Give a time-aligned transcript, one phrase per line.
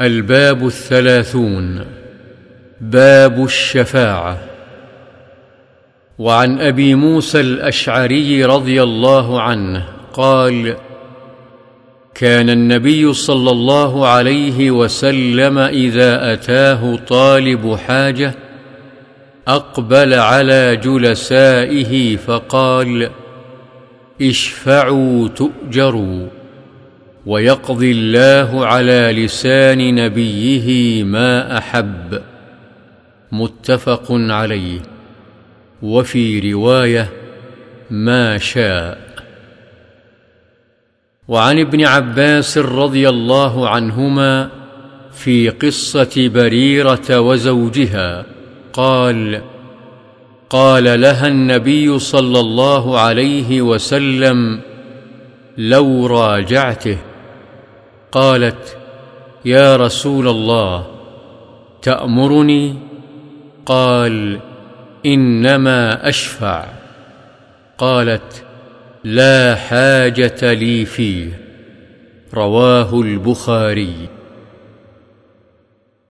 [0.00, 1.86] الباب الثلاثون
[2.80, 4.38] باب الشفاعة.
[6.18, 10.76] وعن أبي موسى الأشعري رضي الله عنه قال
[12.14, 18.34] كان النبي صلى الله عليه وسلم إذا أتاه طالب حاجة
[19.48, 23.10] أقبل على جلسائه فقال
[24.22, 26.26] اشفعوا تؤجروا.
[27.26, 32.22] ويقضي الله على لسان نبيه ما أحب.
[33.32, 34.80] متفق عليه.
[35.82, 37.08] وفي رواية
[37.90, 39.06] ما شاء.
[41.28, 44.50] وعن ابن عباس رضي الله عنهما
[45.12, 48.26] في قصة بريرة وزوجها
[48.72, 49.42] قال
[50.50, 54.60] قال لها النبي صلى الله عليه وسلم
[55.58, 56.98] لو راجعته
[58.16, 58.76] قالت
[59.44, 60.86] يا رسول الله
[61.82, 62.74] تأمرني؟
[63.66, 64.40] قال
[65.06, 66.64] إنما أشفع.
[67.78, 68.44] قالت
[69.04, 71.40] لا حاجة لي فيه.
[72.34, 74.08] رواه البخاري.